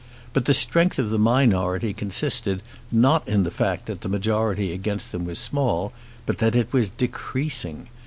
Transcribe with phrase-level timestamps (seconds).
[0.33, 5.11] But the strength of the minority consisted, not in the fact that the majority against
[5.11, 5.93] them was small,
[6.25, 7.87] but that it was decreasing.